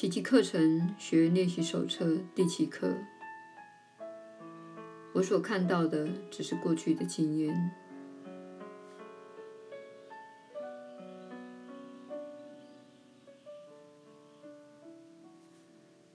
[0.00, 2.94] 奇迹课程学练习手册第七课。
[5.12, 7.72] 我所看到的只是过去的经验。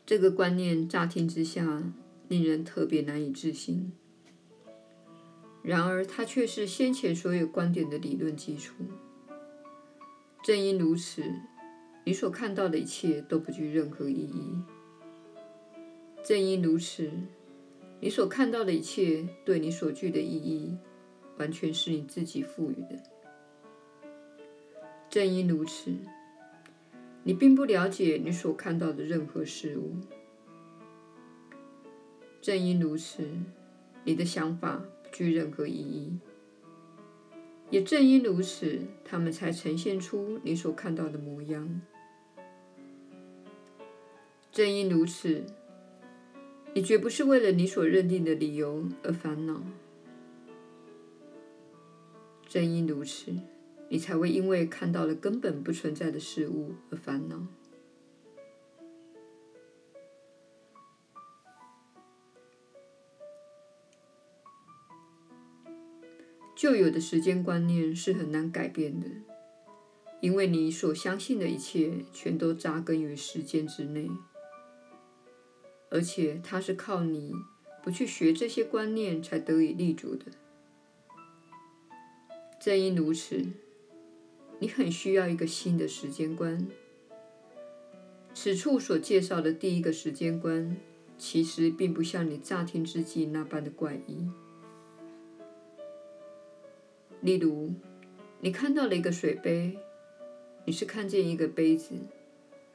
[0.06, 1.84] 这个观念乍听之下
[2.30, 3.92] 令人特别难以置信，
[5.62, 8.76] 然而它却是先前所有观点的理论基础。
[10.42, 11.22] 正因如此，
[12.04, 14.62] 你所看到的一切都不具任何意义。
[16.24, 17.10] 正因如此。
[18.00, 20.78] 你所看到的一切，对你所具的意义，
[21.38, 23.02] 完全是你自己赋予的。
[25.10, 25.94] 正因如此，
[27.24, 29.96] 你并不了解你所看到的任何事物。
[32.42, 33.26] 正因如此，
[34.04, 36.20] 你的想法不具任何意义。
[37.70, 41.80] 也正因如此，他们才呈现出你所看到的模样。
[44.54, 45.44] 正因如此。
[46.76, 49.64] 你绝不是为了你所认定的理由而烦恼。
[52.48, 53.34] 正因如此，
[53.90, 57.48] 你才会因为看到了根本不存在的事物而烦恼。
[66.56, 69.08] 旧有的时间观念是很难改变的，
[70.22, 74.10] 因为你所相信的一切全都扎根于时间之内。
[75.94, 77.36] 而且，它是靠你
[77.84, 80.26] 不去学这些观念才得以立足的。
[82.60, 83.46] 正因如此，
[84.58, 86.68] 你很需要一个新的时间观。
[88.34, 90.76] 此处所介绍的第一个时间观，
[91.20, 94.28] 其实并不像你乍听之际那般的怪异。
[97.22, 97.72] 例如，
[98.40, 99.78] 你看到了一个水杯，
[100.66, 101.94] 你是看见一个杯子，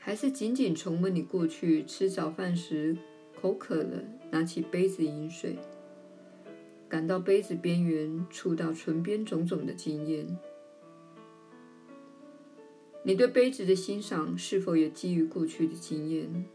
[0.09, 2.97] 还是仅仅重温你过去吃早饭时
[3.39, 5.59] 口渴了，拿起杯子饮水，
[6.89, 10.39] 感到杯子边缘触到唇边种种的经验？
[13.03, 16.47] 你对杯子的欣赏是否也基于过去的经验？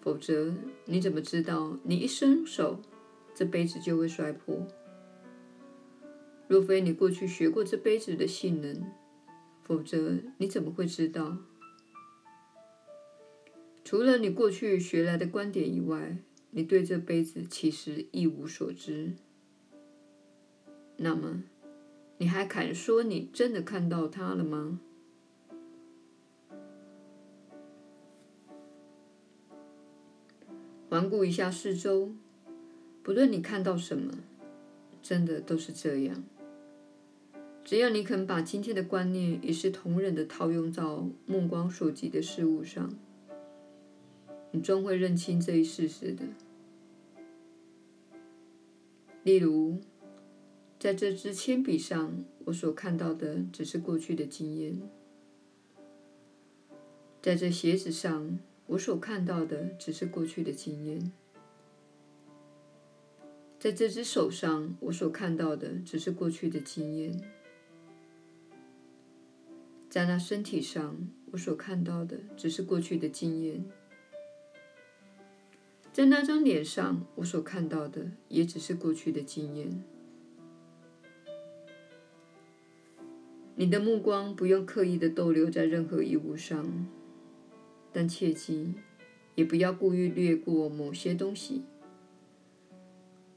[0.00, 0.52] 否则，
[0.86, 2.80] 你怎么知道你一伸手，
[3.32, 4.66] 这杯子就会摔破？
[6.48, 8.84] 若非你过去学过这杯子的性能，
[9.62, 11.36] 否则你怎么会知道？
[13.88, 16.18] 除了你过去学来的观点以外，
[16.50, 19.14] 你对这杯子其实一无所知。
[20.98, 21.42] 那么，
[22.18, 24.78] 你还敢说你真的看到它了吗？
[30.90, 32.12] 环顾一下四周，
[33.02, 34.18] 不论你看到什么，
[35.00, 36.22] 真的都是这样。
[37.64, 42.92] 只要你肯把今天的观念一视同仁的套用到目光所及的事物上。
[44.50, 46.24] 你终会认清这一事实的。
[49.22, 49.78] 例如，
[50.78, 54.80] 在这支铅笔上，我所看到的只是过去的经验；
[57.20, 61.10] 在这鞋子上，我所看到的只是过去的经验；
[63.58, 67.12] 在这只手上，我所看到的只是过去的经验；
[69.90, 70.96] 在那身体上，
[71.32, 73.62] 我所看到的只是过去的经验。
[75.98, 79.82] 在那张脸上，我所看到的也只是过去的经验。
[83.56, 86.86] 你的目光不用刻意的逗留在任何一物上，
[87.92, 88.74] 但切记，
[89.34, 91.64] 也不要故意略过某些东西。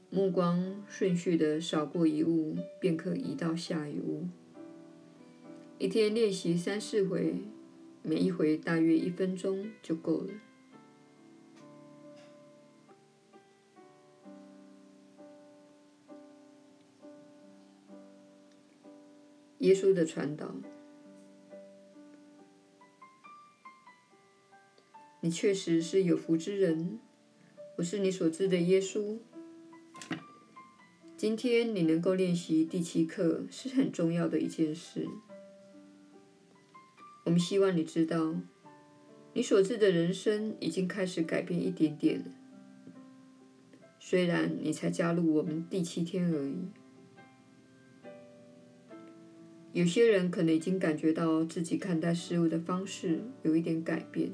[0.08, 4.28] 目光顺序的扫过一物，便可移到下一物。
[5.78, 7.34] 一天练习三四回，
[8.04, 10.28] 每一回大约一分钟就够了。
[19.62, 20.52] 耶稣的传导，
[25.20, 26.98] 你确实是有福之人。
[27.76, 29.18] 我是你所知的耶稣。
[31.16, 35.06] 今天你能够练习第七课是很重要的一件事。
[37.22, 38.34] 我们希望你知道，
[39.32, 42.24] 你所知的人生已经开始改变一点点了。
[44.00, 46.81] 虽然你才加入我们第七天而已。
[49.72, 54.30] 有些人可能已经感觉到自己看待事物的方式有一点改变。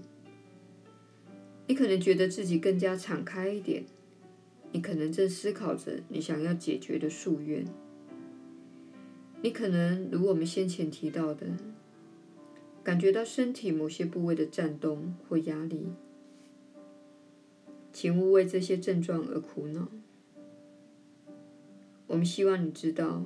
[1.69, 3.85] 你可能觉得自己更加敞开一点。
[4.73, 7.65] 你可能正思考着你想要解决的夙愿。
[9.41, 11.47] 你可能如我们先前提到的，
[12.83, 15.87] 感觉到身体某些部位的颤动或压力，
[17.93, 19.89] 请勿为这些症状而苦恼。
[22.09, 23.25] 我们希望你知道，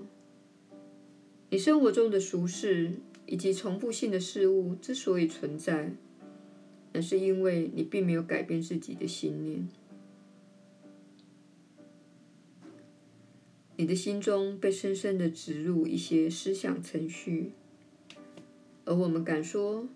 [1.52, 2.92] 你生活中的俗事
[3.26, 5.92] 以及重复性的事物之所以存在，
[6.94, 9.68] 那是因为你并没有改变自己的信念。
[13.76, 17.52] 你的心中被深深的植入一些思想程序，
[18.86, 19.86] 而我们敢说，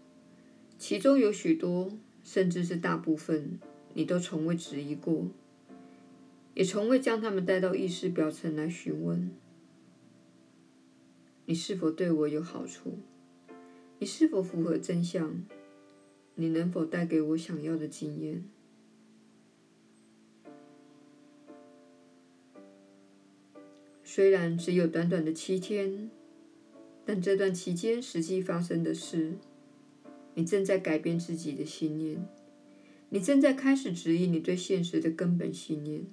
[0.77, 1.91] 其中有许多，
[2.23, 3.59] 甚至是大部分，
[3.95, 5.29] 你都从未质疑过，
[6.53, 9.31] 也从未将它们带到意识表层来询问：
[11.49, 12.99] 你是否对我有好处？
[14.01, 15.45] 你是否符合真相？
[16.35, 18.45] 你能否带给我想要的经验？
[24.03, 26.11] 虽然只有短短的七天，
[27.05, 29.37] 但这段期间实际发生的事，
[30.35, 32.27] 你正在改变自己的信念，
[33.11, 36.07] 你正在开始质疑你对现实的根本信念，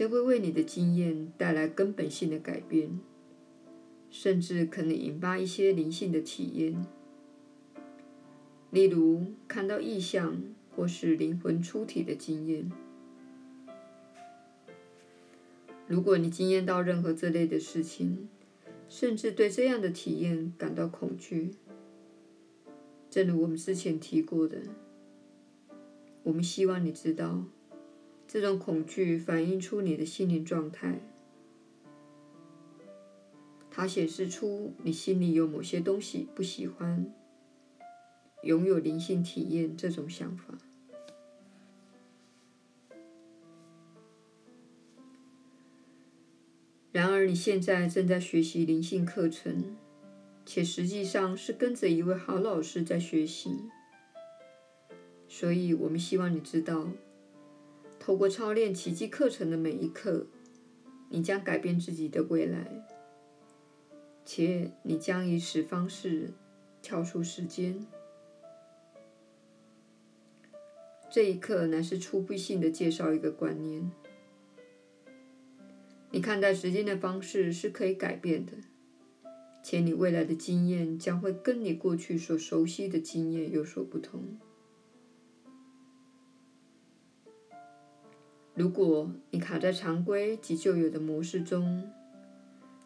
[0.00, 2.98] 这会为你的经验带来根本性的改变，
[4.08, 6.86] 甚至可能引发一些灵性的体验，
[8.70, 10.42] 例如看到异象
[10.74, 12.72] 或是灵魂出体的经验。
[15.86, 18.26] 如果你经验到任何这类的事情，
[18.88, 21.50] 甚至对这样的体验感到恐惧，
[23.10, 24.62] 正如我们之前提过的，
[26.22, 27.44] 我们希望你知道，
[28.32, 31.00] 这种恐惧反映出你的心灵状态，
[33.68, 37.12] 它显示出你心里有某些东西不喜欢，
[38.44, 40.56] 拥有灵性体验这种想法。
[46.92, 49.76] 然而，你现在正在学习灵性课程，
[50.46, 53.56] 且实际上是跟着一位好老师在学习。
[55.26, 56.86] 所以，我们希望你知道，
[58.00, 60.26] 透过操练奇迹课程的每一刻，
[61.10, 62.84] 你将改变自己的未来，
[64.24, 66.32] 且你将以此方式
[66.80, 67.86] 跳出时间。
[71.10, 73.90] 这一刻乃是初步性的介绍一个观念。
[76.10, 78.52] 你看待时间的方式是可以改变的，
[79.62, 84.38] 且你未来的经验将会跟你过去所熟悉的经验有所不同。
[88.60, 91.90] 如果你卡在常规及旧有的模式中，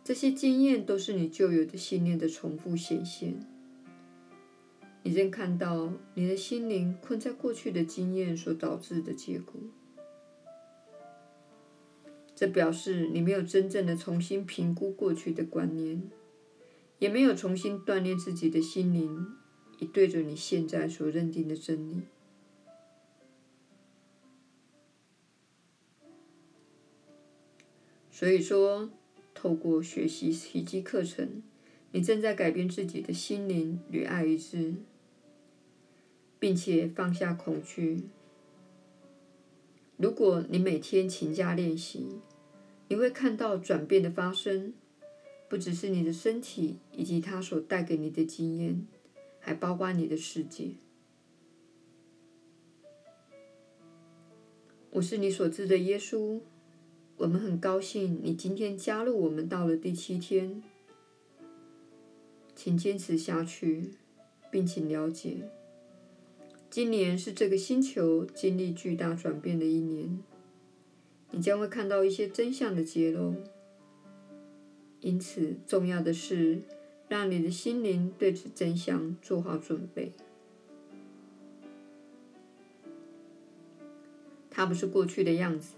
[0.05, 3.45] 这些经验都是你旧有的信念的重复显现。
[5.03, 9.55] 你正看到你的心灵困在过去的经验所导致的结果。
[12.37, 16.01] 这表示你没有真正的重新评估过去的观念，
[17.01, 19.27] 也没有重新锻炼自己的心灵，
[19.81, 22.03] 以对准你现在所认定的真理。
[28.15, 28.89] 所以说，
[29.35, 31.43] 透过学习奇迹课程，
[31.91, 34.77] 你正在改变自己的心灵与爱一致，
[36.39, 38.05] 并且放下恐惧。
[39.97, 42.21] 如果你每天勤加练习，
[42.87, 44.73] 你会看到转变的发生，
[45.49, 48.87] 不只是你的身体以及它所带给你的经验，
[49.41, 50.77] 还包括你的世界。
[54.91, 56.39] 我是你所知的耶稣。
[57.17, 60.63] 我们很高兴你今天加入我们到了第七天，
[62.57, 63.93] 请坚持下去，
[64.51, 65.49] 并请了解。
[66.69, 70.23] 今年是这个星球经历巨大转变的一年，
[71.31, 73.35] 你将会看到一些真相的揭露。
[75.01, 76.63] 因此，重要的是
[77.09, 80.13] 让你的心灵对此真相做好准备。
[84.51, 85.75] 它不是过去的样子，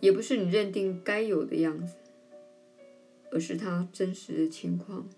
[0.00, 1.94] 也不是你认定该有的样子，
[3.30, 5.08] 而是它真实的情况。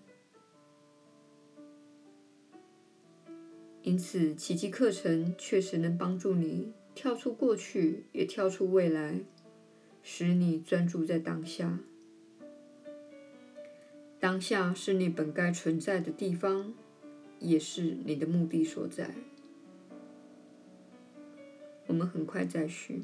[3.81, 9.19] 因此，奇迹课程确实能帮助你跳出过去，也跳出未来，
[10.01, 11.79] 使你专注在当下。
[14.19, 16.73] 当下是你本该存在的地方，
[17.39, 19.13] 也是你的目的所在。
[21.87, 23.03] 我们很快再续。